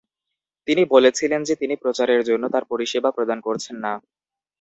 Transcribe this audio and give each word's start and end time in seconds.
তিনি 0.67 0.83
বলেছিলেন 0.93 1.41
যে 1.43 1.55
তিনি 1.55 1.75
প্রচারের 1.75 2.21
জন্য 2.23 2.43
তাঁর 2.53 2.65
পরিষেবা 2.71 3.09
প্রদান 3.11 3.39
করছেন 3.41 3.75
না। 3.85 3.93